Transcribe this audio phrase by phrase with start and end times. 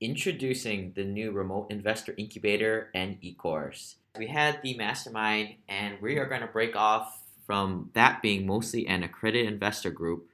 [0.00, 3.96] introducing the new Remote Investor Incubator and e-course.
[4.18, 8.86] We had the mastermind, and we are going to break off from that being mostly
[8.86, 10.28] an accredited investor group.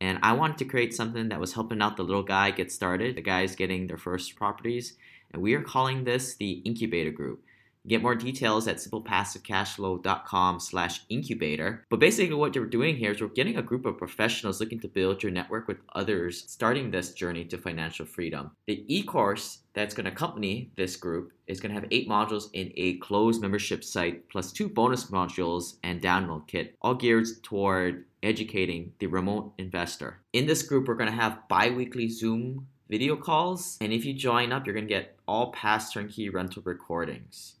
[0.00, 3.16] And I wanted to create something that was helping out the little guy get started,
[3.16, 4.94] the guys getting their first properties.
[5.32, 7.42] And we are calling this the incubator group.
[7.86, 11.86] Get more details at simplepassivecashflow.com slash incubator.
[11.88, 14.88] But basically what you're doing here is we're getting a group of professionals looking to
[14.88, 18.50] build your network with others starting this journey to financial freedom.
[18.66, 22.72] The e-course that's going to accompany this group is going to have eight modules in
[22.76, 28.92] a closed membership site plus two bonus modules and download kit, all geared toward educating
[28.98, 30.20] the remote investor.
[30.32, 34.50] In this group, we're going to have bi-weekly Zoom video calls, and if you join
[34.50, 37.54] up, you're going to get all past turnkey rental recordings.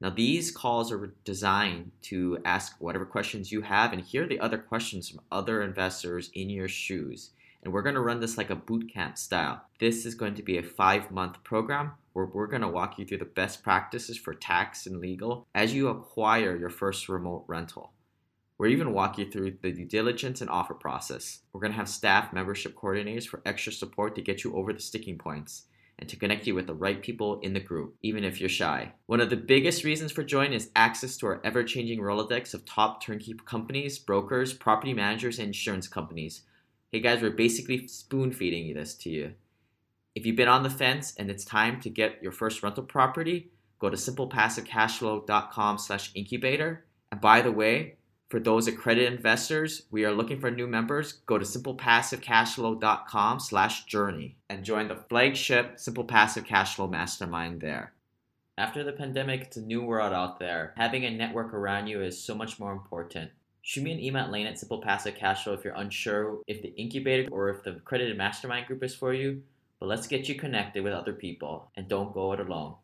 [0.00, 4.58] Now, these calls are designed to ask whatever questions you have and hear the other
[4.58, 7.30] questions from other investors in your shoes.
[7.62, 9.62] And we're going to run this like a boot camp style.
[9.80, 13.06] This is going to be a five month program where we're going to walk you
[13.06, 17.92] through the best practices for tax and legal as you acquire your first remote rental.
[18.58, 21.40] We'll even walk you through the due diligence and offer process.
[21.52, 24.80] We're going to have staff membership coordinators for extra support to get you over the
[24.80, 25.64] sticking points
[25.98, 28.92] and to connect you with the right people in the group, even if you're shy.
[29.06, 32.64] One of the biggest reasons for joining is access to our ever changing Rolodex of
[32.64, 36.42] top turnkey companies, brokers, property managers, and insurance companies.
[36.92, 39.32] Hey guys, we're basically spoon feeding this to you.
[40.14, 43.50] If you've been on the fence and it's time to get your first rental property,
[43.78, 46.84] go to simplepassivecashflow.com slash incubator.
[47.12, 47.95] And by the way,
[48.28, 51.12] for those accredited investors, we are looking for new members.
[51.26, 57.92] Go to simplepassivecashflow.com slash journey and join the flagship Simple Passive Cashflow Mastermind there.
[58.58, 60.74] After the pandemic, it's a new world out there.
[60.76, 63.30] Having a network around you is so much more important.
[63.62, 66.74] Shoot me an email at lane at Simple Passive Cashflow if you're unsure if the
[66.74, 69.42] incubator or if the accredited mastermind group is for you.
[69.78, 72.74] But let's get you connected with other people and don't go it alone.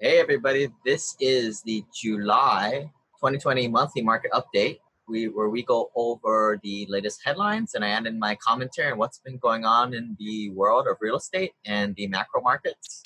[0.00, 6.60] Hey everybody, this is the July 2020 monthly market update we where we go over
[6.62, 10.16] the latest headlines and I add in my commentary on what's been going on in
[10.18, 13.02] the world of real estate and the macro markets.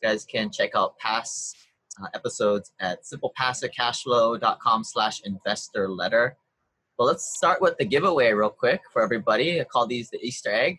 [0.00, 1.56] You guys can check out past
[2.02, 6.36] uh, episodes at simplepassivecashflow.com slash investor letter.
[6.98, 9.60] But let's start with the giveaway real quick for everybody.
[9.60, 10.78] I call these the Easter egg.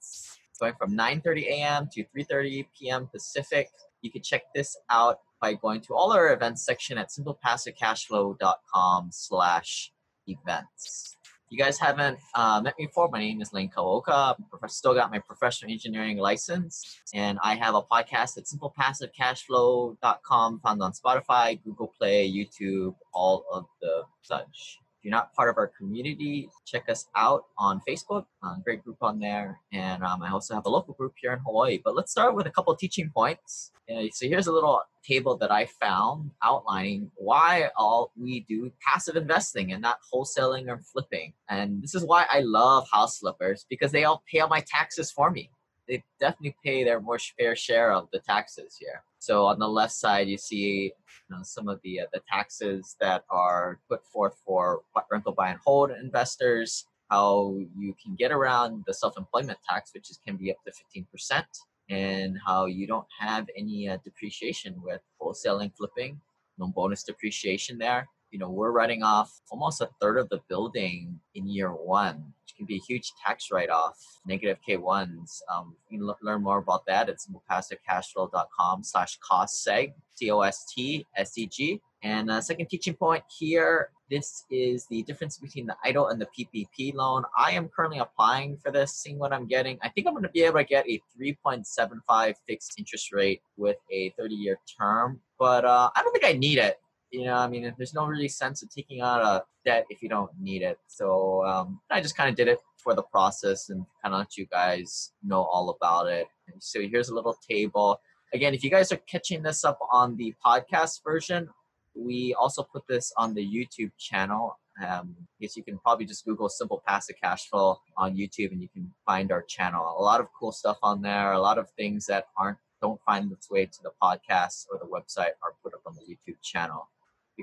[0.61, 1.89] going from 9.30 a.m.
[1.93, 3.09] to 3.30 p.m.
[3.13, 3.69] Pacific.
[4.03, 9.93] You can check this out by going to all our events section at simplepassivecashflow.com slash
[10.27, 11.17] events.
[11.51, 13.09] You guys haven't uh, met me before.
[13.11, 14.37] My name is Lane Kawaoka.
[14.63, 20.81] I've still got my professional engineering license, and I have a podcast at simplepassivecashflow.com, found
[20.81, 24.79] on Spotify, Google Play, YouTube, all of the such.
[25.01, 28.27] If you're not part of our community, check us out on Facebook.
[28.43, 29.59] Uh, great group on there.
[29.73, 31.81] And um, I also have a local group here in Hawaii.
[31.83, 33.73] But let's start with a couple teaching points.
[33.91, 39.17] Uh, so here's a little table that I found outlining why all we do passive
[39.17, 41.33] investing and not wholesaling or flipping.
[41.49, 45.11] And this is why I love house flippers because they all pay all my taxes
[45.11, 45.51] for me
[45.91, 49.03] they definitely pay their more fair share of the taxes here.
[49.19, 52.97] So on the left side, you see you know, some of the uh, the taxes
[53.01, 56.87] that are put forth for rental buy and hold investors.
[57.11, 61.07] How you can get around the self-employment tax, which is, can be up to fifteen
[61.11, 61.49] percent,
[61.91, 66.21] and how you don't have any uh, depreciation with wholesaling, flipping,
[66.57, 71.19] no bonus depreciation there you know, we're writing off almost a third of the building
[71.35, 75.41] in year one, can be a huge tax write-off, negative K1s.
[75.53, 81.81] Um, you can l- learn more about that at simplepassivecashflow.com slash cost seg, C-O-S-T-S-E-G.
[82.03, 86.27] And uh, second teaching point here This is the difference between the EIDL and the
[86.37, 87.23] PPP loan.
[87.39, 89.79] I am currently applying for this, seeing what I'm getting.
[89.83, 93.77] I think I'm going to be able to get a 3.75 fixed interest rate with
[93.93, 96.81] a 30 year term, but uh, I don't think I need it.
[97.11, 100.09] You know, I mean, there's no really sense of taking out a debt if you
[100.09, 100.79] don't need it.
[100.87, 104.37] So um, I just kind of did it for the process and kind of let
[104.37, 106.27] you guys know all about it.
[106.61, 108.01] So here's a little table.
[108.33, 111.49] Again, if you guys are catching this up on the podcast version,
[111.95, 114.59] we also put this on the YouTube channel.
[114.87, 118.69] Um, guess you can probably just Google simple passive cash flow on YouTube and you
[118.69, 119.97] can find our channel.
[119.99, 123.31] A lot of cool stuff on there, a lot of things that aren't don't find
[123.31, 126.89] its way to the podcast or the website are put up on the YouTube channel.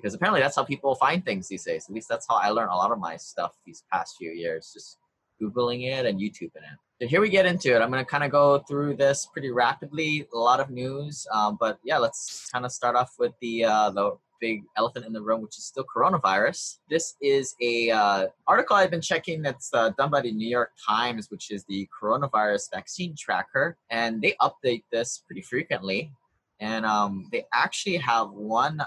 [0.02, 1.86] Because apparently that's how people find things these days.
[1.88, 4.72] At least that's how I learned a lot of my stuff these past few years,
[4.74, 4.98] just
[5.42, 6.78] Googling it and YouTubing it.
[7.00, 7.82] So here we get into it.
[7.82, 10.28] I'm going to kind of go through this pretty rapidly.
[10.34, 13.92] A lot of news, um, but yeah, let's kind of start off with the uh,
[13.92, 16.78] the big elephant in the room, which is still coronavirus.
[16.90, 20.72] This is a uh, article I've been checking that's uh, done by the New York
[20.88, 26.12] Times, which is the coronavirus vaccine tracker, and they update this pretty frequently.
[26.60, 28.82] And um, they actually have one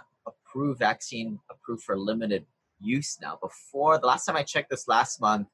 [0.51, 2.45] approved vaccine approved for limited
[2.81, 3.39] use now.
[3.43, 5.49] Before the last time I checked this last month,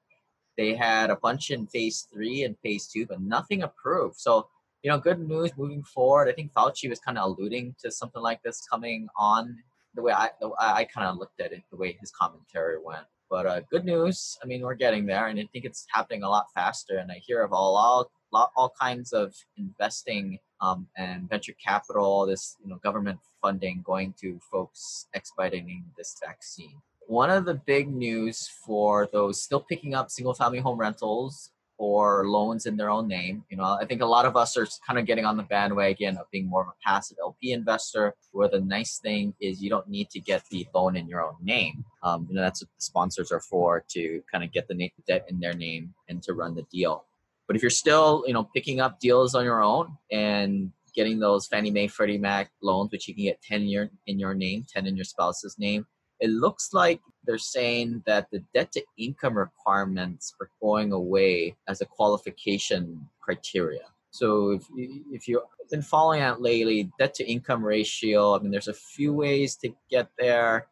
[0.56, 4.16] they had a bunch in phase three and phase two, but nothing approved.
[4.16, 4.48] So
[4.82, 6.28] you know, good news moving forward.
[6.28, 9.56] I think Fauci was kind of alluding to something like this coming on
[9.94, 13.06] the way I I kind of looked at it, the way his commentary went.
[13.28, 14.38] But uh, good news.
[14.43, 16.98] I mean, we're getting there, and I think it's happening a lot faster.
[16.98, 18.10] And I hear of all all,
[18.56, 24.38] all kinds of investing um, and venture capital, this you know government funding going to
[24.50, 26.81] folks expediting this vaccine.
[27.06, 32.26] One of the big news for those still picking up single family home rentals or
[32.26, 33.44] loans in their own name.
[33.50, 36.17] You know, I think a lot of us are kind of getting on the bandwagon
[36.17, 39.88] of being more of a passive LP investor, where the nice thing is you don't
[39.88, 41.85] need to get the loan in your own name.
[42.03, 45.26] Um, you know, that's what the sponsors are for to kind of get the debt
[45.29, 47.05] in their name and to run the deal.
[47.46, 51.46] But if you're still, you know, picking up deals on your own and getting those
[51.46, 54.87] Fannie Mae, Freddie Mac loans, which you can get 10 year in your name, 10
[54.87, 55.87] in your spouse's name,
[56.20, 61.81] it looks like they're saying that the debt to income requirements are going away as
[61.81, 63.82] a qualification criteria.
[64.10, 64.66] So if
[65.10, 69.12] if you've been following that lately, debt to income ratio, I mean, there's a few
[69.12, 70.69] ways to get there.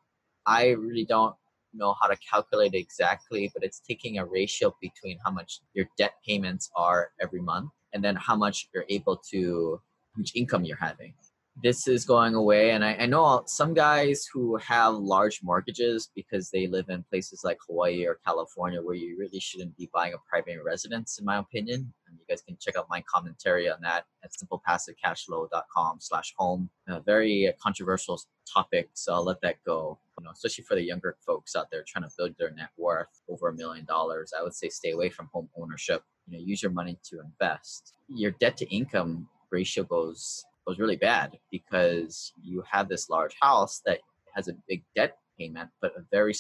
[0.47, 1.35] I really don't
[1.75, 6.15] know how to calculate exactly, but it's taking a ratio between how much your debt
[6.27, 9.81] payments are every month and then how much you're able to,
[10.15, 11.15] which income you're having
[11.63, 12.73] this is going away.
[12.73, 17.43] And I, I, know some guys who have large mortgages because they live in places
[17.45, 21.39] like Hawaii or California where you really shouldn't be buying a primary residence, in my
[21.39, 21.93] opinion.
[22.09, 26.71] And you guys can check out my commentary on that at simplepassivecashflow.com slash home.
[26.89, 28.21] A very controversial
[28.53, 29.99] topic, so I'll let that go.
[30.19, 33.23] You know, especially for the younger folks out there trying to build their net worth
[33.29, 36.03] over a million dollars, I would say stay away from home ownership.
[36.27, 37.95] You know, use your money to invest.
[38.09, 43.83] Your debt to income ratio goes was really bad because you have this large house
[43.87, 44.01] that
[44.35, 46.35] has a big debt payment, but a very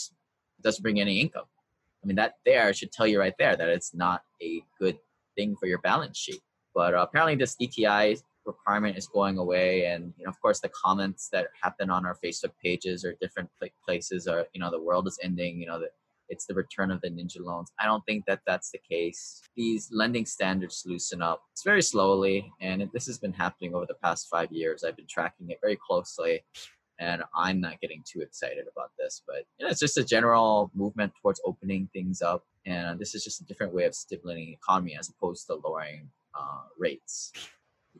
[0.62, 1.44] doesn't bring any income.
[2.02, 4.98] I mean, that there should tell you right there that it's not a good
[5.36, 6.40] thing for your balance sheet.
[6.74, 10.70] But uh, apparently, this DTI requirement is going away, and you know, of course, the
[10.70, 13.48] comments that happen on our Facebook pages or different
[13.86, 15.60] places are, you know, the world is ending.
[15.60, 15.90] You know, that
[16.28, 17.70] it's the return of the ninja loans.
[17.78, 19.42] I don't think that that's the case.
[19.56, 21.42] These lending standards loosen up.
[21.52, 24.84] It's very slowly, and this has been happening over the past five years.
[24.84, 26.44] I've been tracking it very closely,
[26.98, 29.22] and I'm not getting too excited about this.
[29.26, 33.24] But you know, it's just a general movement towards opening things up, and this is
[33.24, 37.32] just a different way of stimulating the economy as opposed to lowering uh, rates.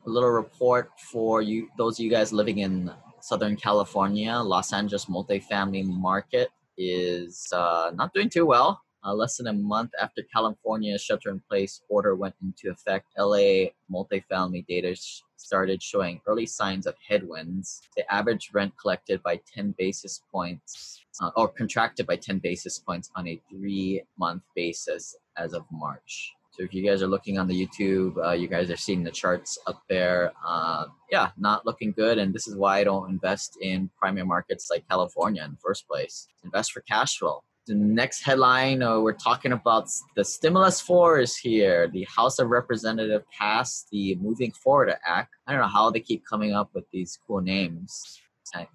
[0.05, 2.91] A little report for you, those of you guys living in
[3.21, 8.81] Southern California, Los Angeles multifamily market is uh, not doing too well.
[9.05, 14.95] Uh, less than a month after California's shelter-in-place order went into effect, LA multifamily data
[14.95, 17.83] sh- started showing early signs of headwinds.
[17.95, 23.11] The average rent collected by 10 basis points, uh, or contracted by 10 basis points
[23.15, 26.33] on a three-month basis as of March.
[26.55, 29.11] So if you guys are looking on the YouTube, uh, you guys are seeing the
[29.11, 30.31] charts up there.
[30.45, 32.17] Uh, yeah, not looking good.
[32.17, 35.85] And this is why I don't invest in primary markets like California in the first
[35.85, 36.29] place.
[36.45, 37.43] Invest for cash flow.
[37.67, 41.89] The next headline, uh, we're talking about the stimulus four is here.
[41.89, 45.35] The House of Representatives passed the Moving Forward Act.
[45.47, 48.21] I don't know how they keep coming up with these cool names.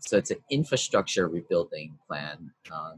[0.00, 2.50] So it's an infrastructure rebuilding plan.
[2.70, 2.96] Uh,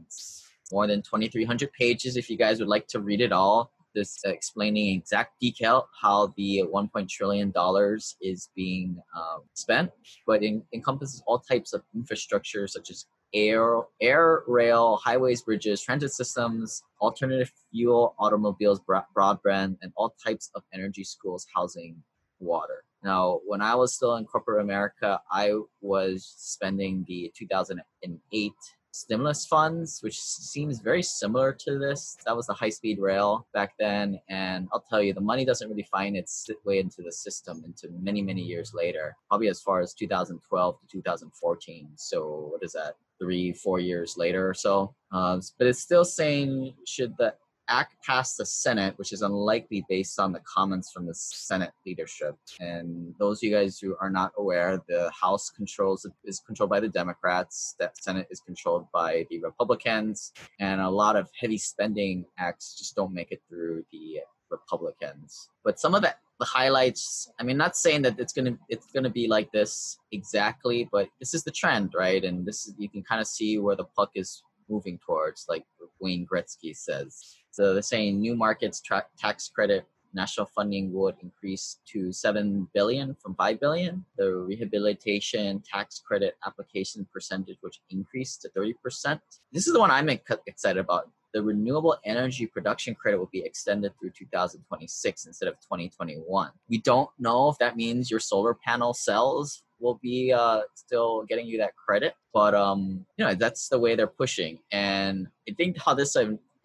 [0.73, 2.17] more than 2,300 pages.
[2.17, 6.61] If you guys would like to read it all, this explaining exact detail how the
[6.63, 6.89] 1.
[7.09, 9.91] trillion dollars is being um, spent,
[10.25, 16.11] but it encompasses all types of infrastructure such as air, air, rail, highways, bridges, transit
[16.11, 18.79] systems, alternative fuel, automobiles,
[19.15, 21.95] broadband, and all types of energy, schools, housing,
[22.39, 22.83] water.
[23.03, 28.53] Now, when I was still in corporate America, I was spending the 2008
[28.93, 32.15] stimulus funds, which seems very similar to this.
[32.25, 34.19] That was the high speed rail back then.
[34.29, 37.89] And I'll tell you, the money doesn't really find its way into the system into
[37.99, 41.89] many, many years later, probably as far as 2012 to 2014.
[41.95, 42.95] So, what is that?
[43.19, 44.95] Three, four years later or so.
[45.11, 47.33] Uh, but it's still saying should the
[47.67, 52.35] act passed the Senate, which is unlikely based on the comments from the Senate leadership.
[52.59, 56.79] And those of you guys who are not aware, the House controls is controlled by
[56.79, 62.25] the Democrats, the Senate is controlled by the Republicans, and a lot of heavy spending
[62.37, 65.49] acts just don't make it through the Republicans.
[65.63, 69.09] But some of the, the highlights, I mean, not saying that it's gonna it's gonna
[69.09, 72.23] be like this exactly, but this is the trend, right?
[72.23, 75.65] And this is you can kind of see where the puck is moving towards, like
[76.03, 77.37] Wayne Gretzky says.
[77.51, 83.15] So they're saying new markets tra- tax credit national funding would increase to 7 billion
[83.15, 84.05] from 5 billion.
[84.17, 89.19] The rehabilitation tax credit application percentage which increased to 30%.
[89.51, 91.09] This is the one I'm excited about.
[91.33, 96.51] The renewable energy production credit will be extended through 2026 instead of 2021.
[96.69, 101.45] We don't know if that means your solar panel cells will be uh, still getting
[101.45, 104.59] you that credit, but um, you know that's the way they're pushing.
[104.71, 106.15] And I think how this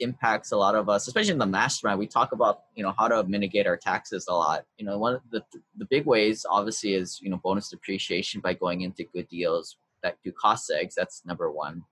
[0.00, 1.98] impacts a lot of us, especially in the mastermind.
[1.98, 4.64] We talk about you know how to mitigate our taxes a lot.
[4.78, 5.42] You know, one of the
[5.76, 10.16] the big ways obviously is you know bonus depreciation by going into good deals that
[10.24, 10.94] do cost segs.
[10.94, 11.82] That's number one.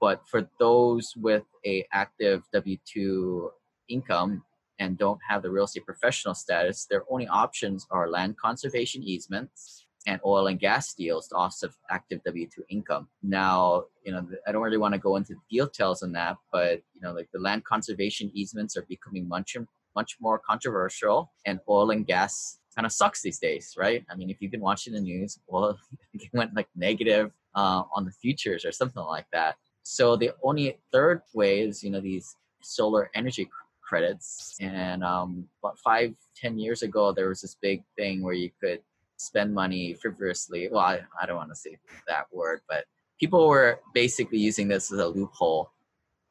[0.00, 3.50] But for those with a active W two
[3.88, 4.42] income
[4.78, 9.84] and don't have the real estate professional status, their only options are land conservation easements
[10.06, 13.08] and oil and gas deals to offset active W2 income.
[13.22, 17.00] Now, you know, I don't really want to go into details on that, but you
[17.02, 19.56] know, like the land conservation easements are becoming much
[19.96, 24.04] much more controversial, and oil and gas kind of sucks these days, right?
[24.08, 25.76] I mean, if you've been watching the news, well,
[26.14, 29.56] it went like negative uh, on the futures or something like that.
[29.92, 33.50] So the only third way is, you know, these solar energy
[33.82, 34.56] credits.
[34.60, 38.80] And um, about five, ten years ago, there was this big thing where you could
[39.16, 40.68] spend money frivolously.
[40.70, 42.84] Well, I, I don't want to say that word, but
[43.18, 45.72] people were basically using this as a loophole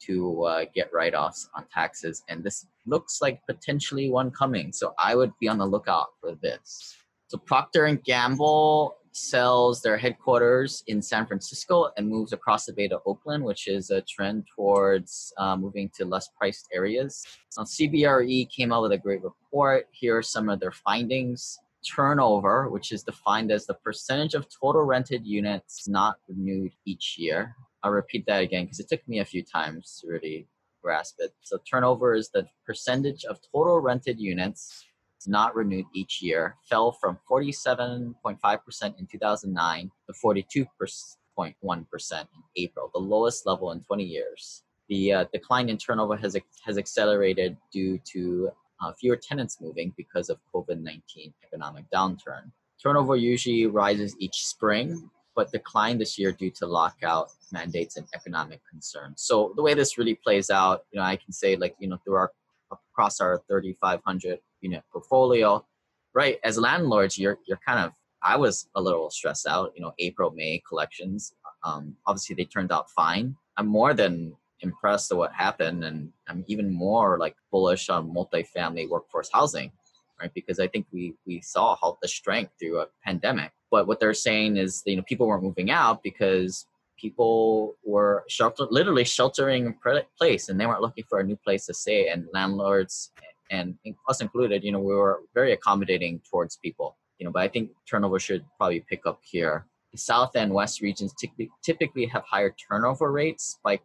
[0.04, 4.72] to uh, get write-offs on taxes, and this looks like potentially one coming.
[4.72, 6.96] So I would be on the lookout for this.
[7.28, 12.88] So Procter and Gamble sells their headquarters in San Francisco and moves across the bay
[12.88, 17.26] to Oakland, which is a trend towards uh, moving to less priced areas.
[17.58, 19.88] Now, CBRE came out with a great report.
[19.92, 24.84] Here are some of their findings turnover, which is defined as the percentage of total
[24.84, 27.56] rented units not renewed each year.
[27.84, 30.48] I'll repeat that again because it took me a few times to really
[30.82, 31.32] grasp it.
[31.42, 34.86] So, turnover is the percentage of total rented units
[35.28, 43.46] not renewed each year, fell from 47.5% in 2009 to 42.1% in April, the lowest
[43.46, 44.64] level in 20 years.
[44.88, 46.36] The uh, decline in turnover has,
[46.66, 52.52] has accelerated due to uh, fewer tenants moving because of COVID 19 economic downturn.
[52.82, 58.62] Turnover usually rises each spring, but declined this year due to lockout mandates and economic
[58.70, 59.22] concerns.
[59.22, 61.98] So the way this really plays out, you know, I can say like, you know,
[62.04, 62.32] through our
[62.72, 65.66] across our 3,500 unit portfolio,
[66.14, 66.40] right?
[66.44, 69.72] As landlords, you're you're kind of I was a little stressed out.
[69.76, 71.34] You know, April, May collections.
[71.64, 73.36] Um, obviously, they turned out fine.
[73.58, 78.90] I'm more than impressed at what happened and I'm even more like bullish on multifamily
[78.90, 79.72] workforce housing,
[80.20, 80.34] right?
[80.34, 83.52] Because I think we we saw how the strength through a pandemic.
[83.72, 86.66] But what they're saying is you know people weren't moving out because
[86.98, 91.66] people were shelter literally sheltering in place and they weren't looking for a new place
[91.66, 93.12] to stay and landlords
[93.50, 93.76] and
[94.08, 97.70] us included you know we were very accommodating towards people you know but i think
[97.90, 102.54] turnover should probably pick up here the south and west regions typically, typically have higher
[102.68, 103.80] turnover rates by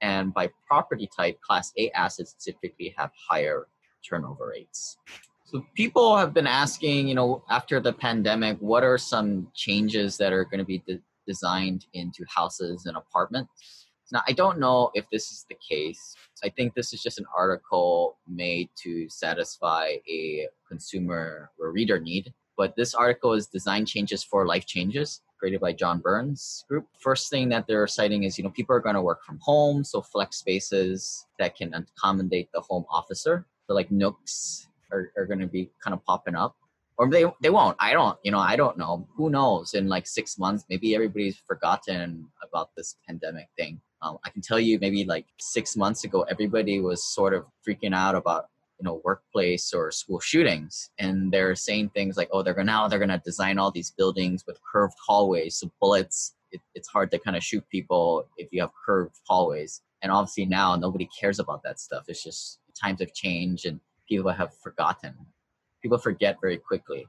[0.00, 3.66] and by property type, Class A assets typically have higher
[4.08, 4.96] turnover rates.
[5.44, 10.32] So people have been asking, you know, after the pandemic, what are some changes that
[10.32, 13.79] are going to be de- designed into houses and apartments?
[14.12, 16.16] Now, I don't know if this is the case.
[16.42, 22.32] I think this is just an article made to satisfy a consumer or reader need.
[22.56, 26.86] But this article is design changes for life changes created by John Burns group.
[26.98, 29.82] First thing that they're citing is, you know, people are going to work from home,
[29.84, 33.46] so flex spaces that can accommodate the home officer.
[33.66, 36.56] So like nooks are, are going to be kind of popping up.
[36.98, 37.76] or they they won't.
[37.80, 39.08] I don't, you know, I don't know.
[39.16, 39.72] Who knows?
[39.72, 43.80] In like six months, maybe everybody's forgotten about this pandemic thing.
[44.02, 47.94] Um, I can tell you, maybe like six months ago, everybody was sort of freaking
[47.94, 48.46] out about
[48.78, 52.88] you know workplace or school shootings, and they're saying things like, "Oh, they're gonna now
[52.88, 57.18] they're gonna design all these buildings with curved hallways, so bullets." It, it's hard to
[57.18, 59.82] kind of shoot people if you have curved hallways.
[60.02, 62.06] And obviously now nobody cares about that stuff.
[62.08, 63.78] It's just times have changed and
[64.08, 65.14] people have forgotten
[65.82, 67.06] people forget very quickly.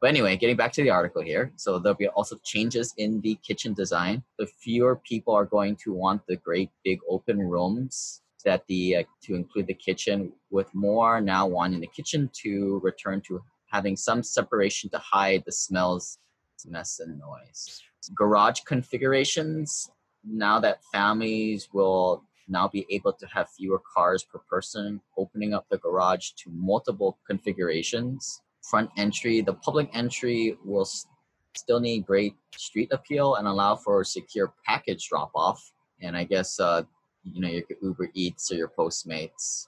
[0.00, 1.52] But anyway, getting back to the article here.
[1.56, 4.22] So there'll be also changes in the kitchen design.
[4.38, 9.02] The fewer people are going to want the great big open rooms that the uh,
[9.24, 14.22] to include the kitchen with more now wanting the kitchen to return to having some
[14.22, 16.18] separation to hide the smells,
[16.66, 17.82] mess and noise.
[18.14, 19.90] Garage configurations
[20.24, 25.66] now that families will now be able to have fewer cars per person, opening up
[25.70, 28.42] the garage to multiple configurations.
[28.70, 31.06] Front entry, the public entry will s-
[31.54, 35.72] still need great street appeal and allow for secure package drop off.
[36.00, 36.82] And I guess, uh,
[37.24, 39.66] you know, your Uber Eats or your Postmates.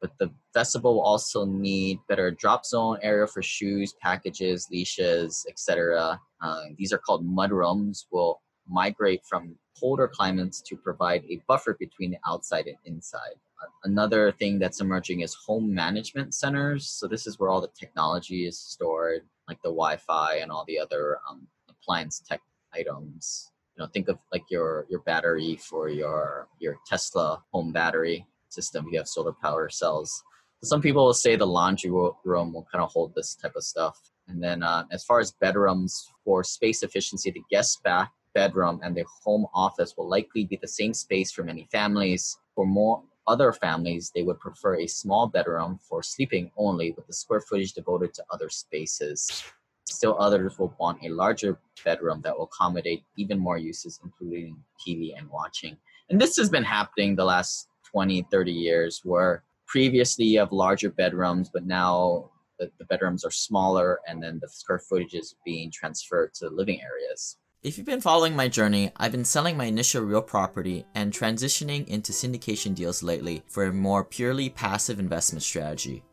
[0.00, 6.20] But the vestibule will also need better drop zone area for shoes, packages, leashes, etc.
[6.40, 8.06] Uh, these are called mud rooms.
[8.12, 13.36] Will migrate from colder climates to provide a buffer between the outside and inside.
[13.84, 16.88] Another thing that's emerging is home management centers.
[16.88, 20.78] So this is where all the technology is stored, like the Wi-Fi and all the
[20.78, 22.40] other um, appliance tech
[22.74, 23.50] items.
[23.76, 28.86] You know, think of like your your battery for your your Tesla home battery system.
[28.90, 30.22] You have solar power cells.
[30.62, 33.96] Some people will say the laundry room will kind of hold this type of stuff.
[34.26, 38.96] And then uh, as far as bedrooms for space efficiency, the guest bath bedroom and
[38.96, 42.36] the home office will likely be the same space for many families.
[42.54, 47.12] For more other families, they would prefer a small bedroom for sleeping only with the
[47.12, 49.44] square footage devoted to other spaces.
[49.84, 55.16] Still others will want a larger bedroom that will accommodate even more uses, including TV
[55.16, 55.76] and watching.
[56.10, 60.90] And this has been happening the last 20, 30 years where previously you have larger
[60.90, 65.70] bedrooms, but now the, the bedrooms are smaller and then the square footage is being
[65.70, 67.36] transferred to living areas.
[67.60, 71.88] If you've been following my journey, I've been selling my initial real property and transitioning
[71.88, 76.04] into syndication deals lately for a more purely passive investment strategy.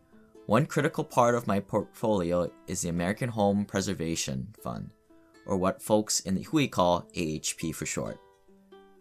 [0.47, 4.89] One critical part of my portfolio is the American Home Preservation Fund,
[5.45, 8.17] or what folks in the Hui call AHP for short.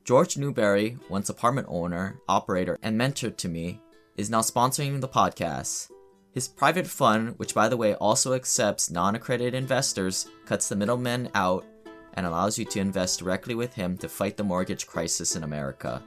[0.05, 3.81] George Newbery, once apartment owner, operator, and mentor to me,
[4.19, 5.91] is now sponsoring the podcast.
[6.33, 11.31] His private fund, which by the way also accepts non accredited investors, cuts the middlemen
[11.35, 11.65] out
[12.15, 16.03] and allows you to invest directly with him to fight the mortgage crisis in America.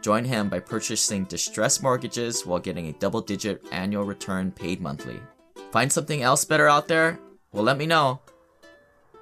[0.00, 5.20] Join him by purchasing distressed mortgages while getting a double digit annual return paid monthly.
[5.72, 7.18] Find something else better out there?
[7.52, 8.20] Well, let me know.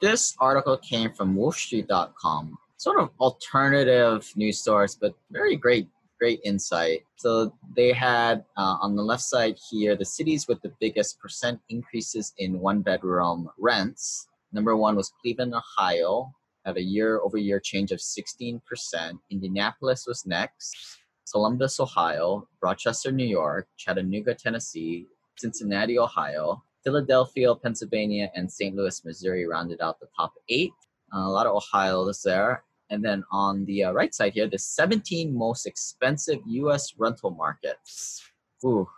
[0.00, 7.02] This article came from wolfstreet.com, sort of alternative news source, but very great, great insight.
[7.16, 11.60] So they had uh, on the left side here the cities with the biggest percent
[11.68, 16.32] increases in one bedroom rents Number one was Cleveland, Ohio,
[16.64, 18.60] at a year over year change of 16%.
[19.30, 20.76] Indianapolis was next.
[21.30, 25.06] Columbus, Ohio, Rochester, New York, Chattanooga, Tennessee,
[25.36, 28.74] Cincinnati, Ohio, Philadelphia, Pennsylvania, and St.
[28.74, 30.72] Louis, Missouri rounded out the top eight.
[31.14, 32.64] Uh, a lot of Ohio's there.
[32.90, 36.94] And then on the uh, right side here, the 17 most expensive U.S.
[36.96, 38.22] rental markets.
[38.64, 38.88] Ooh,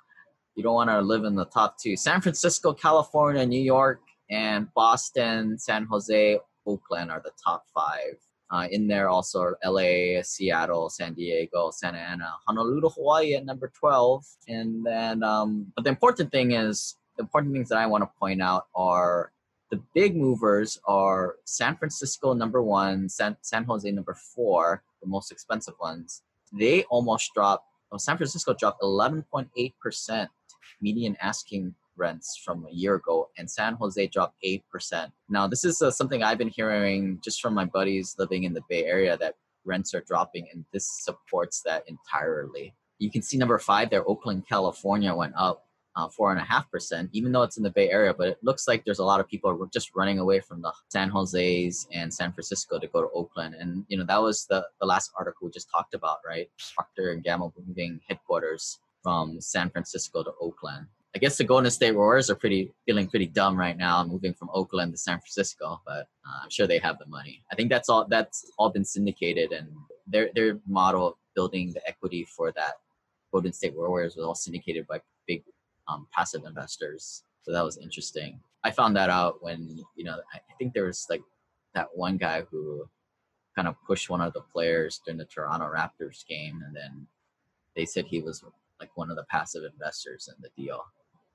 [0.54, 1.96] you don't want to live in the top two.
[1.96, 8.16] San Francisco, California, New York, and Boston, San Jose, Oakland are the top five.
[8.52, 13.70] Uh, in there also are LA, Seattle, San Diego, Santa Ana, Honolulu, Hawaii at number
[13.78, 14.24] 12.
[14.48, 18.10] And then, um, but the important thing is, the important things that I want to
[18.18, 19.32] point out are
[19.70, 25.30] the big movers are San Francisco number one, San, San Jose number four, the most
[25.30, 26.22] expensive ones.
[26.52, 30.28] They almost dropped, well, San Francisco dropped 11.8%
[30.80, 35.12] median asking rents from a year ago, and San Jose dropped 8%.
[35.28, 38.62] Now, this is uh, something I've been hearing just from my buddies living in the
[38.68, 39.34] Bay Area that
[39.64, 42.74] rents are dropping, and this supports that entirely.
[42.98, 46.70] You can see number five there, Oakland, California went up uh, four and a half
[46.70, 48.14] percent, even though it's in the Bay Area.
[48.14, 51.08] But it looks like there's a lot of people just running away from the San
[51.08, 53.54] Jose's and San Francisco to go to Oakland.
[53.58, 56.48] And you know that was the the last article we just talked about, right?
[56.74, 60.86] Procter and Gamble moving headquarters from San Francisco to Oakland.
[61.14, 64.48] I guess the Golden State Warriors are pretty feeling pretty dumb right now, moving from
[64.54, 65.80] Oakland to San Francisco.
[65.84, 67.42] But uh, I'm sure they have the money.
[67.50, 68.06] I think that's all.
[68.08, 69.68] That's all been syndicated, and
[70.06, 72.74] their their model of building the equity for that
[73.32, 75.42] Golden State Warriors was all syndicated by big
[75.88, 77.24] um, passive investors.
[77.42, 78.38] So that was interesting.
[78.62, 81.22] I found that out when you know I think there was like
[81.74, 82.88] that one guy who
[83.56, 87.08] kind of pushed one of the players during the Toronto Raptors game, and then
[87.74, 88.44] they said he was
[88.78, 90.84] like one of the passive investors in the deal.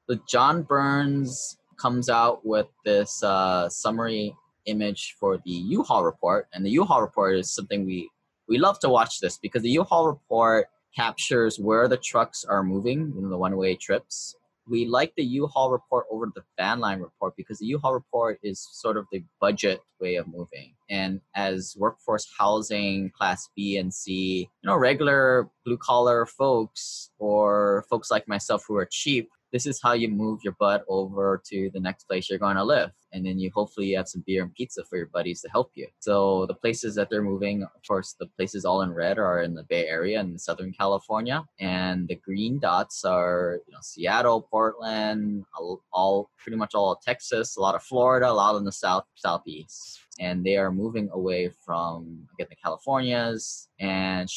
[0.10, 4.36] So John Burns comes out with this uh, summary
[4.68, 8.10] image for the U-Haul report, and the U-Haul report is something we
[8.48, 13.14] we love to watch this because the U-Haul report captures where the trucks are moving
[13.18, 14.36] in the one-way trips.
[14.68, 18.68] We like the U-Haul report over the van line report because the U-Haul report is
[18.72, 20.76] sort of the budget way of moving.
[20.90, 27.86] And as workforce housing, class B and C, you know, regular blue collar folks or
[27.90, 31.70] folks like myself who are cheap, this is how you move your butt over to
[31.74, 32.92] the next place you're going to live.
[33.14, 35.72] And then you hopefully you have some beer and pizza for your buddies to help
[35.76, 35.88] you.
[36.00, 39.54] So the places that they're moving of course the places all in red are in
[39.56, 41.46] the bay area and southern california.
[41.58, 47.56] And the green dots are you know seattle portland all, all pretty much all texas
[47.56, 50.02] a lot of florida a lot in the south southeast.
[50.20, 54.28] And they are moving away from again the californias and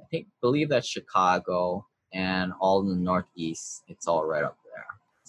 [0.00, 3.82] i think believe that's chicago and all in the northeast.
[3.88, 4.56] It's all right up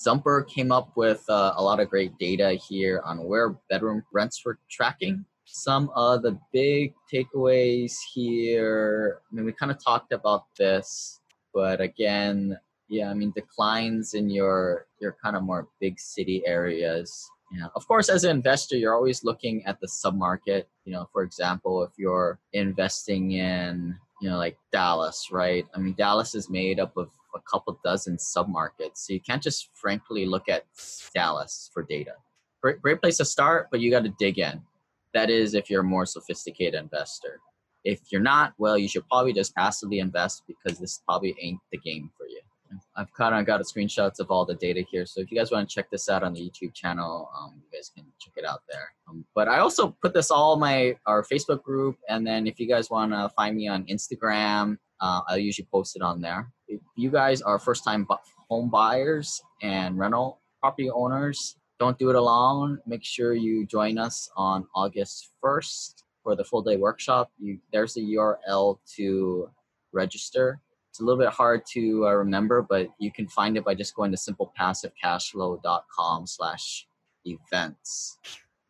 [0.04, 4.44] Zumper came up with uh, a lot of great data here on where bedroom rents
[4.44, 5.26] were tracking.
[5.46, 11.22] Some of the big takeaways here, I mean, we kind of talked about this,
[11.54, 12.58] but again,
[12.89, 17.30] yeah, I mean, declines in your your kind of more big city areas.
[17.52, 20.66] Yeah, of course, as an investor, you're always looking at the submarket.
[20.86, 25.66] You know, for example, if you're investing in you know like Dallas, right?
[25.74, 27.10] I mean, Dallas is made up of
[27.50, 28.98] couple dozen submarkets.
[28.98, 30.66] So you can't just frankly look at
[31.14, 32.14] Dallas for data.
[32.62, 34.62] Great, great place to start, but you got to dig in.
[35.14, 37.40] That is if you're a more sophisticated investor.
[37.84, 41.78] If you're not, well, you should probably just passively invest because this probably ain't the
[41.78, 42.40] game for you.
[42.96, 45.06] I've kind of got a screenshots of all the data here.
[45.06, 47.78] So if you guys want to check this out on the YouTube channel, um, you
[47.78, 48.94] guys can check it out there.
[49.08, 52.68] Um, but I also put this all my our Facebook group, and then if you
[52.68, 56.52] guys want to find me on Instagram, uh, I usually post it on there.
[56.76, 58.08] If you guys are first time
[58.50, 62.80] home buyers and rental property owners, don't do it alone.
[62.86, 67.32] Make sure you join us on August 1st for the full day workshop.
[67.40, 69.50] You, there's a URL to
[69.92, 70.62] register.
[70.90, 73.96] It's a little bit hard to uh, remember, but you can find it by just
[73.96, 76.88] going to simplepassivecashflow.com slash
[77.26, 78.20] events.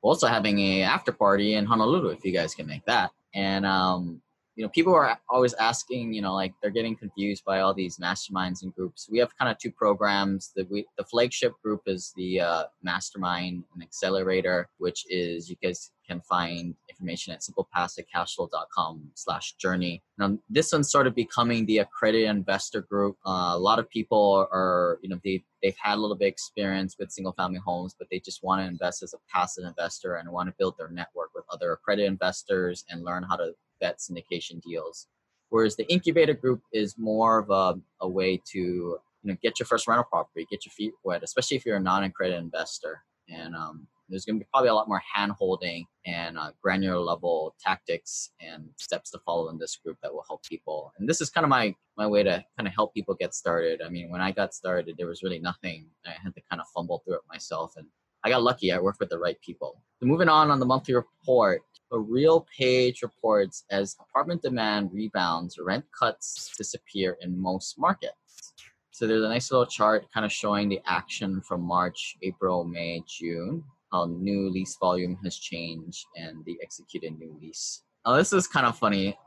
[0.01, 3.11] We're also having a after party in Honolulu if you guys can make that.
[3.35, 4.21] And um,
[4.55, 7.97] you know, people are always asking, you know, like they're getting confused by all these
[7.97, 9.07] masterminds and groups.
[9.09, 10.51] We have kind of two programs.
[10.55, 15.91] The we, the flagship group is the uh, mastermind and accelerator, which is you guys
[16.07, 20.03] can find information at simplepassivecashflow.com slash journey.
[20.17, 23.17] Now, this one's sort of becoming the accredited investor group.
[23.25, 26.95] Uh, a lot of people are, you know, they, they've had a little bit experience
[26.99, 30.29] with single family homes, but they just want to invest as a passive investor and
[30.29, 34.61] want to build their network with other accredited investors and learn how to vet syndication
[34.61, 35.07] deals.
[35.49, 39.67] Whereas the incubator group is more of a, a way to you know get your
[39.67, 43.03] first rental property, get your feet wet, especially if you're a non-accredited investor.
[43.29, 46.99] And um, there's going to be probably a lot more hand holding and uh, granular
[46.99, 50.91] level tactics and steps to follow in this group that will help people.
[50.97, 53.81] And this is kind of my my way to kind of help people get started.
[53.85, 55.87] I mean, when I got started, there was really nothing.
[56.05, 57.87] I had to kind of fumble through it myself, and
[58.23, 58.71] I got lucky.
[58.71, 59.81] I worked with the right people.
[59.99, 61.61] So moving on on the monthly report,
[61.93, 68.53] a RealPage reports as apartment demand rebounds, rent cuts disappear in most markets.
[68.91, 73.03] So there's a nice little chart kind of showing the action from March, April, May,
[73.07, 77.83] June, how new lease volume has changed and the executed new lease.
[78.05, 79.17] Now this is kind of funny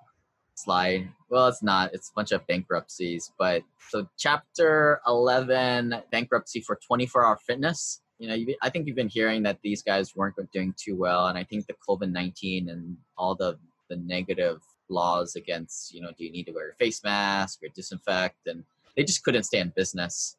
[0.57, 1.09] slide.
[1.31, 1.95] Well, it's not.
[1.95, 3.33] It's a bunch of bankruptcies.
[3.39, 9.09] But so chapter 11, bankruptcy for 24 Hour Fitness you know, I think you've been
[9.09, 12.97] hearing that these guys weren't doing too well, and I think the COVID nineteen and
[13.17, 17.03] all the the negative laws against, you know, do you need to wear a face
[17.05, 18.65] mask or disinfect, and
[18.97, 20.37] they just couldn't stay in business.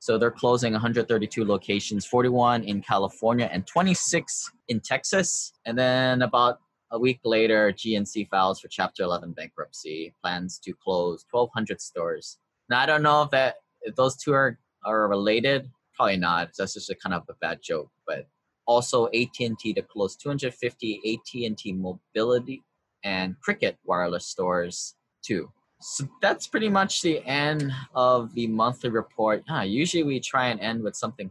[0.00, 5.52] So they're closing 132 locations, 41 in California and 26 in Texas.
[5.66, 6.58] And then about
[6.90, 12.38] a week later, GNC files for Chapter 11 bankruptcy, plans to close 1,200 stores.
[12.70, 15.70] Now I don't know if that if those two are are related?
[16.00, 16.52] Probably not.
[16.56, 17.90] That's just a kind of a bad joke.
[18.06, 18.26] But
[18.66, 22.62] also AT&T to close 250 AT&T mobility
[23.04, 25.50] and Cricket wireless stores too.
[25.82, 29.44] So that's pretty much the end of the monthly report.
[29.64, 31.30] Usually we try and end with something.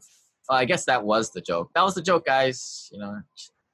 [0.52, 1.72] Oh, I guess that was the joke.
[1.74, 2.90] That was the joke, guys.
[2.92, 3.22] You know,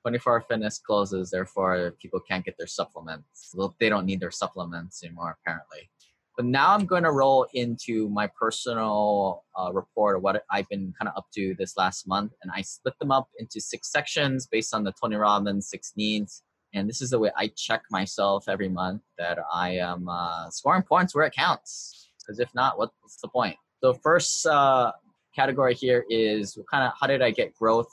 [0.03, 3.51] 24 Hour Fitness closes, therefore people can't get their supplements.
[3.53, 5.89] Well, they don't need their supplements anymore, apparently.
[6.38, 10.93] But now I'm going to roll into my personal uh, report of what I've been
[11.00, 14.45] kind of up to this last month, and I split them up into six sections
[14.45, 16.43] based on the Tony Robbins six needs
[16.76, 20.84] and this is the way I check myself every month that I am uh, scoring
[20.84, 22.10] points where it counts.
[22.19, 23.56] Because if not, what's the point?
[23.82, 24.91] So first uh,
[25.34, 27.88] category here is kind of how did I get growth?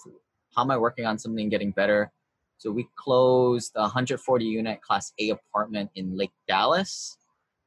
[0.56, 2.10] How am I working on something getting better?
[2.58, 7.16] So we closed a 140 unit Class A apartment in Lake Dallas.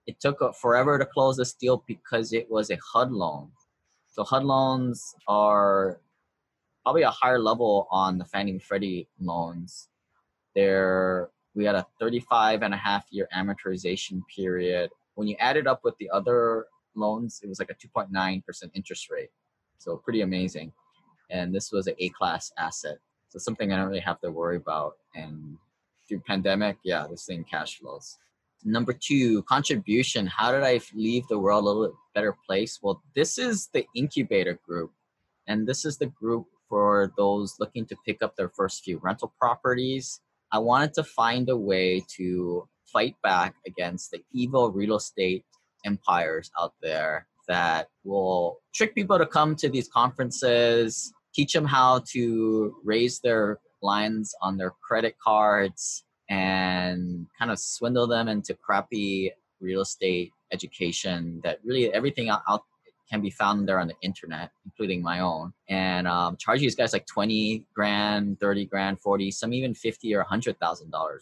[0.07, 3.49] It took forever to close this deal because it was a HUD loan.
[4.07, 5.99] So HUD loans are
[6.83, 9.89] probably a higher level on the Fannie and Freddie loans
[10.55, 14.89] there we had a 35 and a half year amortization period.
[15.13, 16.65] When you add it up with the other
[16.95, 19.29] loans, it was like a 2.9% interest rate.
[19.77, 20.73] So pretty amazing.
[21.29, 22.97] And this was an A class asset.
[23.29, 24.97] So something I don't really have to worry about.
[25.15, 25.57] And
[26.07, 28.17] through pandemic, yeah, this thing cash flows.
[28.65, 30.27] Number two, contribution.
[30.27, 32.79] How did I leave the world a little better place?
[32.81, 34.91] Well, this is the incubator group.
[35.47, 39.31] And this is the group for those looking to pick up their first few rental
[39.39, 40.19] properties
[40.55, 45.43] I wanted to find a way to fight back against the evil real estate
[45.85, 52.03] empires out there that will trick people to come to these conferences, teach them how
[52.13, 59.31] to raise their lines on their credit cards, and kind of swindle them into crappy
[59.59, 62.63] real estate education that really everything out,
[63.09, 66.91] can be found there on the internet, including my own, and um, charge these guys
[66.91, 70.57] like 20 grand, 30 grand, 40, some even 50 or $100,000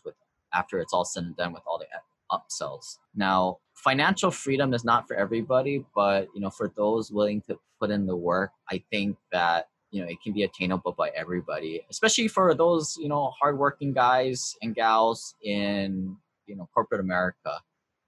[0.06, 0.16] with
[0.54, 1.86] after it's all said and done with all the
[2.32, 2.98] upsells.
[3.16, 7.92] Now, financial freedom is not for everybody, but you know, for those willing to put
[7.92, 12.28] in the work, I think that you know it can be attainable by everybody, especially
[12.28, 17.62] for those you know hardworking guys and gals in you know corporate America.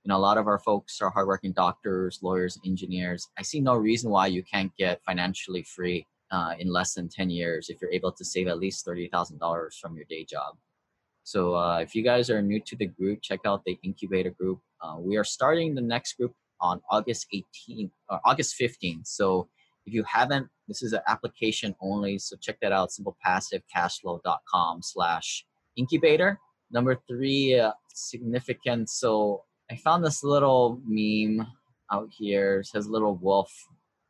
[0.03, 3.29] You know a lot of our folks are hardworking doctors lawyers engineers.
[3.37, 7.29] I see no reason why you can't get financially free uh, in less than 10
[7.29, 10.55] years if you're able to save at least $30000 from your day job.
[11.23, 14.59] So uh, if you guys are new to the group check out the incubator group.
[14.81, 19.47] Uh, we are starting the next group on august 18th or uh, august 15th so
[19.85, 25.45] if you haven't this is an application only so check that out simplepassivecashflow.com slash
[25.75, 26.39] incubator
[26.71, 31.47] number three uh, significant so I found this little meme
[31.91, 32.59] out here.
[32.59, 33.51] It says little wolf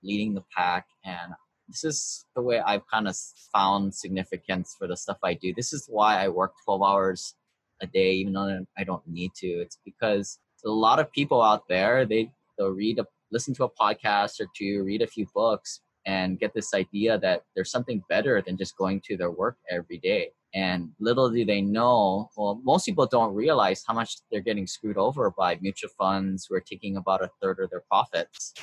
[0.03, 1.33] leading the pack, and
[1.67, 3.15] this is the way I've kind of
[3.53, 5.53] found significance for the stuff I do.
[5.55, 7.35] This is why I work 12 hours
[7.81, 9.47] a day, even though I don't need to.
[9.47, 13.05] It's because a lot of people out there they they'll read a
[13.36, 17.43] listen to a podcast or to read a few books, and get this idea that
[17.56, 20.30] there's something better than just going to their work every day.
[20.54, 24.98] And little do they know, well, most people don't realize how much they're getting screwed
[24.98, 28.54] over by mutual funds who are taking about a third of their profits,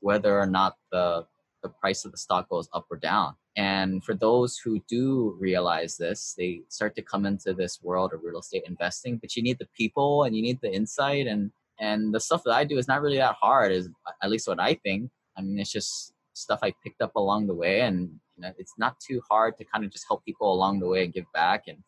[0.00, 1.26] whether or not the,
[1.62, 3.34] the price of the stock goes up or down.
[3.56, 8.20] And for those who do realize this, they start to come into this world of
[8.22, 9.18] real estate investing.
[9.18, 12.52] But you need the people and you need the insight and and the stuff that
[12.52, 13.88] I do is not really that hard, is
[14.22, 15.10] at least what I think.
[15.36, 18.74] I mean, it's just stuff I picked up along the way, and you know, it's
[18.78, 21.64] not too hard to kind of just help people along the way and give back.
[21.68, 21.78] And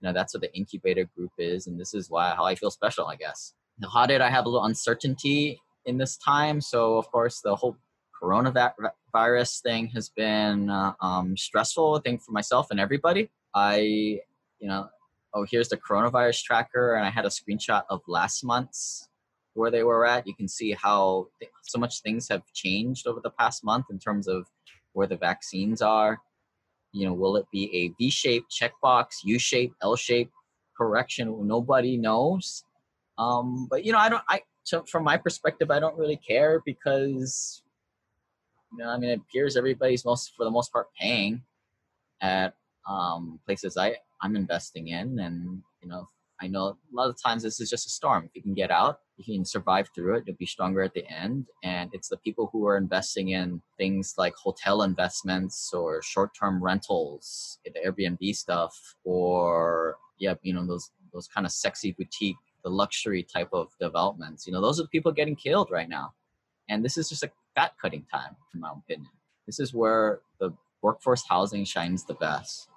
[0.00, 2.70] you know, that's what the incubator group is, and this is why how I feel
[2.70, 3.54] special, I guess.
[3.92, 6.60] How did I have a little uncertainty in this time?
[6.60, 7.76] So, of course, the whole
[8.22, 11.96] coronavirus thing has been uh, um, stressful.
[11.96, 13.30] I think for myself and everybody.
[13.54, 13.76] I,
[14.58, 14.88] you know,
[15.34, 19.08] oh, here's the coronavirus tracker, and I had a screenshot of last month's
[19.54, 20.26] where they were at.
[20.26, 23.98] You can see how th- so much things have changed over the past month in
[23.98, 24.46] terms of
[24.92, 26.20] where the vaccines are.
[26.92, 30.30] You know, will it be a V-shaped checkbox, U-shape, L-shape
[30.76, 31.46] correction?
[31.46, 32.64] Nobody knows.
[33.18, 34.22] Um, but you know, I don't.
[34.28, 34.42] I
[34.86, 37.62] from my perspective, I don't really care because
[38.72, 41.42] you know, I mean, it appears everybody's most for the most part paying
[42.20, 42.54] at
[42.88, 46.08] um, places I I'm investing in, and you know,
[46.40, 48.24] I know a lot of times this is just a storm.
[48.24, 51.08] If you can get out, you can survive through it, you'll be stronger at the
[51.08, 51.46] end.
[51.62, 57.58] And it's the people who are investing in things like hotel investments or short-term rentals,
[57.64, 63.22] the Airbnb stuff, or yeah, you know those those kind of sexy boutique, the luxury
[63.22, 64.46] type of developments.
[64.46, 66.12] You know, those are the people getting killed right now.
[66.68, 69.10] And this is just a fat cutting time, in my opinion.
[69.46, 70.50] This is where the
[70.82, 72.68] workforce housing shines the best.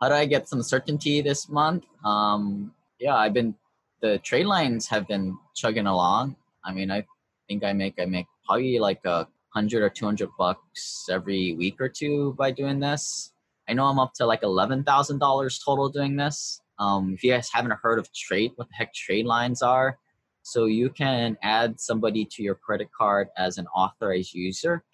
[0.00, 1.84] How do I get some certainty this month?
[2.04, 3.54] Um, yeah, I've been
[4.00, 6.36] the trade lines have been chugging along.
[6.64, 7.04] I mean, I
[7.48, 11.80] think I make I make probably like a hundred or two hundred bucks every week
[11.80, 13.32] or two by doing this.
[13.68, 16.60] I know I'm up to like eleven thousand dollars total doing this.
[16.78, 19.98] Um, if you guys haven't heard of trade, what the heck trade lines are,
[20.42, 24.84] so you can add somebody to your credit card as an authorized user.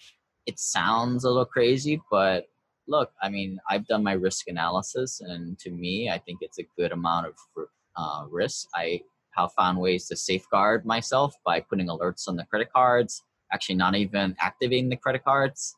[0.47, 2.47] It sounds a little crazy, but
[2.87, 6.67] look, I mean, I've done my risk analysis, and to me, I think it's a
[6.77, 7.35] good amount of
[7.96, 8.68] uh, risk.
[8.74, 9.02] I
[9.33, 13.94] have found ways to safeguard myself by putting alerts on the credit cards, actually not
[13.94, 15.74] even activating the credit cards,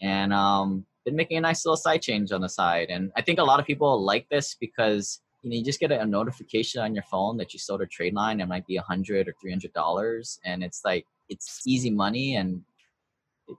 [0.00, 2.88] and um, been making a nice little side change on the side.
[2.90, 5.90] And I think a lot of people like this because you know you just get
[5.90, 8.40] a, notification on your phone that you sold a trade line.
[8.40, 12.36] It might be a hundred or three hundred dollars, and it's like it's easy money.
[12.36, 12.62] And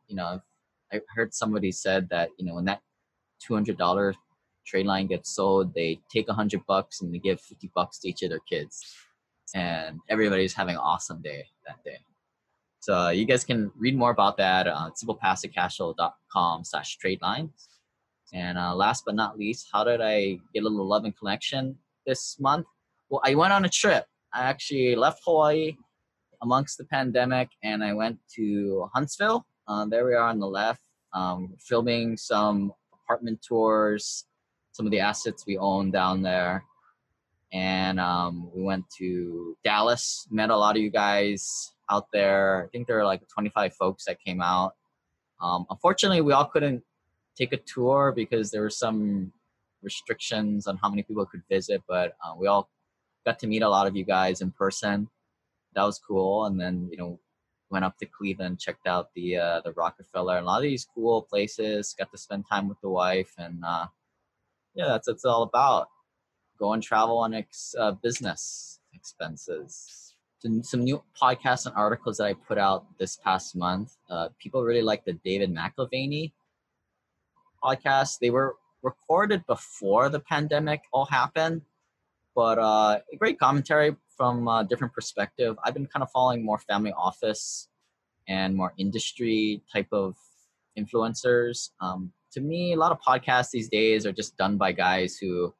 [0.08, 0.42] you know,
[0.92, 2.82] I heard somebody said that you know when that
[3.42, 4.14] two hundred dollar
[4.66, 8.10] trade line gets sold, they take a hundred bucks and they give fifty bucks to
[8.10, 8.82] each of their kids,
[9.54, 11.98] and everybody's having an awesome day that day.
[12.80, 17.70] So uh, you guys can read more about that on simplepassivecashflow.com slash trade lines.
[18.34, 21.78] And uh, last but not least, how did I get a little love and connection
[22.06, 22.66] this month?
[23.10, 24.06] Well, I went on a trip.
[24.34, 25.78] I actually left Hawaii
[26.42, 29.46] amongst the pandemic and I went to Huntsville.
[29.66, 30.82] Uh, there we are on the left,
[31.14, 34.26] um, filming some apartment tours,
[34.74, 36.66] some of the assets we own down there.
[37.54, 42.66] And um, we went to Dallas, met a lot of you guys out there.
[42.66, 44.74] I think there were like 25 folks that came out.
[45.42, 46.84] Um, unfortunately, we all couldn't
[47.38, 49.32] take a tour because there were some
[49.84, 52.70] restrictions on how many people could visit, but uh, we all
[53.26, 55.08] got to meet a lot of you guys in person.
[55.76, 56.46] That was cool.
[56.46, 57.20] And then, you know,
[57.70, 60.88] went up to Cleveland, checked out the uh, the Rockefeller, and a lot of these
[60.94, 61.96] cool places.
[61.98, 63.88] Got to spend time with the wife, and uh,
[64.76, 65.88] yeah, that's what it's all about.
[66.58, 70.16] Go and travel on ex- uh, business expenses.
[70.62, 73.96] Some, new podcasts and articles that I put out this past month.
[74.10, 76.34] Uh, people really like the David McAlvany
[77.64, 78.20] podcast.
[78.20, 81.62] They were recorded before the pandemic all happened,
[82.36, 85.56] but uh, great commentary from a different perspective.
[85.64, 87.70] I've been kind of following more family office
[88.28, 90.18] and more industry type of
[90.78, 91.70] influencers.
[91.80, 95.54] Um, to me, a lot of podcasts these days are just done by guys who,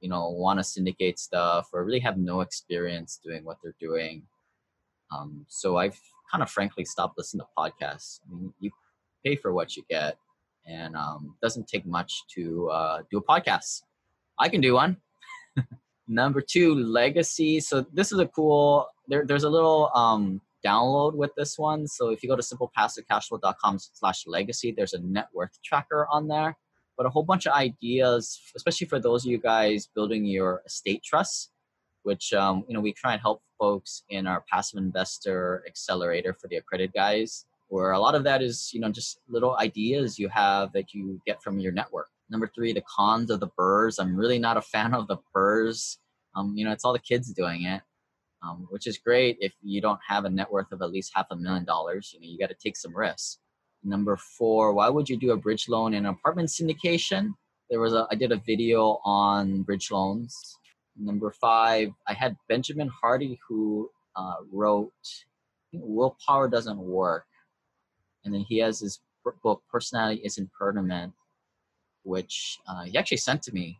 [0.00, 4.22] you know, want to syndicate stuff or really have no experience doing what they're doing.
[5.10, 5.98] Um, so I've
[6.30, 8.20] kind of frankly stopped listening to podcasts.
[8.26, 8.70] I mean, you
[9.24, 10.18] pay for what you get
[10.66, 13.82] and um, doesn't take much to uh, do a podcast.
[14.38, 14.98] I can do one.
[16.08, 17.60] Number two, legacy.
[17.60, 18.88] So this is a cool.
[19.08, 21.86] There, there's a little um, download with this one.
[21.86, 26.56] So if you go to simplepassivecashflow.com slash legacy, there's a net worth tracker on there.
[26.96, 31.02] But a whole bunch of ideas, especially for those of you guys building your estate
[31.02, 31.50] trusts,
[32.04, 36.48] which um, you know we try and help folks in our passive investor accelerator for
[36.48, 40.28] the accredited guys where a lot of that is you know just little ideas you
[40.28, 43.98] have that you get from your network number three the cons of the BRRRRs.
[43.98, 45.98] i'm really not a fan of the BRRRRs.
[46.36, 47.80] um, you know it's all the kids doing it
[48.44, 51.26] um, which is great if you don't have a net worth of at least half
[51.30, 53.38] a million dollars you know you got to take some risks.
[53.82, 57.34] Number four why would you do a bridge loan in an apartment syndication?
[57.70, 60.58] There was a i did a video on bridge loans.
[60.96, 64.92] Number five i had benjamin hardy who uh, wrote
[65.72, 67.26] willpower doesn't work.
[68.24, 69.00] And then he has his
[69.42, 71.12] book personality isn't permanent
[72.02, 73.78] which uh, he actually sent to me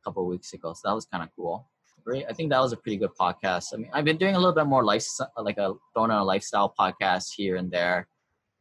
[0.00, 1.66] a couple weeks ago so that was kind of cool
[2.06, 2.24] great.
[2.28, 3.74] I think that was a pretty good podcast.
[3.74, 5.04] I mean i've been doing a little bit more life
[5.36, 8.08] like a throwing a lifestyle podcast here and there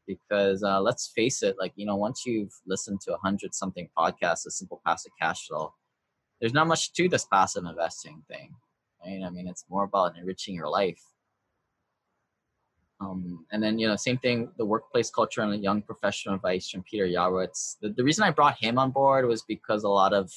[0.07, 3.87] because uh, let's face it like you know once you've listened to a hundred something
[3.97, 5.73] podcasts of simple passive cash flow
[6.39, 8.49] there's not much to this passive investing thing
[9.05, 9.21] right?
[9.23, 11.01] I mean it's more about enriching your life.
[13.01, 16.69] Um, and then, you know, same thing, the workplace culture and the young professional advice
[16.69, 17.75] from Peter Yarwitz.
[17.81, 20.31] The, the reason I brought him on board was because a lot of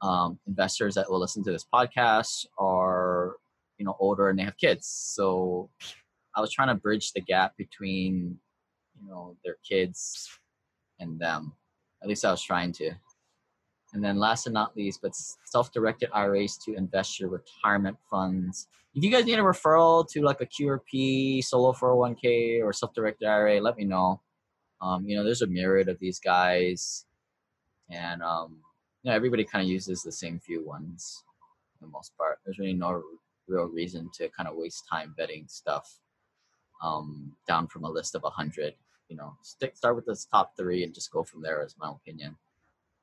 [0.00, 3.36] um, investors that will listen to this podcast are,
[3.78, 4.86] you know, older and they have kids.
[4.86, 5.70] So
[6.34, 8.38] I was trying to bridge the gap between,
[9.00, 10.28] you know, their kids
[11.00, 11.52] and them.
[12.02, 12.92] At least I was trying to.
[13.94, 15.12] And then last and not least, but
[15.44, 18.68] self-directed IRAs to invest your retirement funds.
[18.94, 23.60] If you guys need a referral to like a QRP, solo 401k, or self-directed IRA,
[23.60, 24.20] let me know.
[24.80, 27.06] Um, you know, there's a myriad of these guys,
[27.90, 28.58] and um,
[29.02, 31.24] you know, everybody kind of uses the same few ones
[31.72, 32.38] for the most part.
[32.44, 33.02] There's really no
[33.46, 35.98] real reason to kind of waste time vetting stuff
[36.82, 38.74] um, down from a list of a hundred.
[39.08, 41.64] you know, stick start with this top three and just go from there.
[41.64, 42.36] Is my opinion.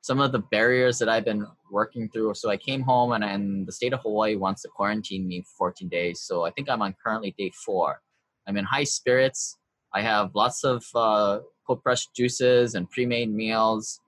[0.02, 2.34] Some of the barriers that I've been working through.
[2.34, 5.72] So I came home and, and the state of Hawaii wants to quarantine me for
[5.72, 6.20] 14 days.
[6.20, 8.00] So I think I'm on currently day four.
[8.46, 9.58] I'm in high spirits.
[9.92, 14.00] I have lots of uh, cold pressed juices and pre-made meals,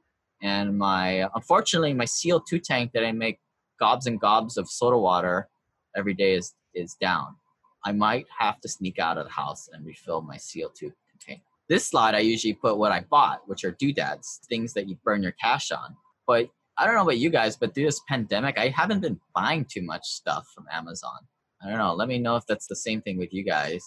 [0.42, 3.38] and my unfortunately my CO2 tank that I make
[3.78, 5.48] gobs and gobs of soda water
[5.96, 7.36] every day is is down.
[7.84, 11.42] I might have to sneak out of the house and refill my CO2 container.
[11.68, 15.22] This slide I usually put what I bought, which are doodads, things that you burn
[15.22, 15.96] your cash on.
[16.26, 19.64] But I don't know about you guys, but through this pandemic, I haven't been buying
[19.64, 21.18] too much stuff from Amazon.
[21.62, 21.94] I don't know.
[21.94, 23.82] Let me know if that's the same thing with you guys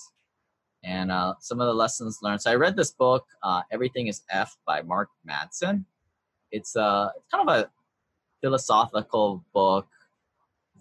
[0.84, 2.42] and uh, some of the lessons learned.
[2.42, 5.86] So I read this book, uh, Everything is F by Mark Manson.
[6.52, 7.70] It's, uh, it's kind of a
[8.42, 9.88] philosophical book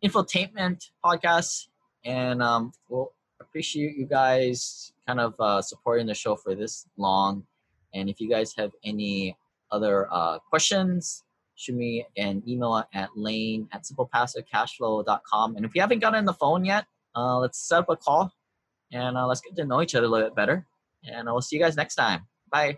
[0.03, 1.67] infotainment podcast.
[2.03, 7.45] And um, we'll appreciate you guys kind of uh, supporting the show for this long.
[7.93, 9.38] And if you guys have any
[9.71, 11.23] other uh, questions,
[11.58, 15.55] shoot me an email at lane at simplepassivecashflow.com.
[15.55, 16.86] And if you haven't gotten on the phone yet,
[17.16, 18.32] uh, let's set up a call
[18.93, 20.66] and uh, let's get to know each other a little bit better.
[21.03, 22.28] And I will see you guys next time.
[22.49, 22.78] Bye.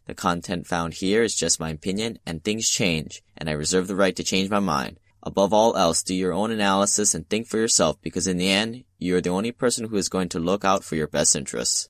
[0.11, 3.95] The content found here is just my opinion and things change and I reserve the
[3.95, 4.99] right to change my mind.
[5.23, 8.83] Above all else, do your own analysis and think for yourself because in the end,
[8.99, 11.87] you are the only person who is going to look out for your best interests.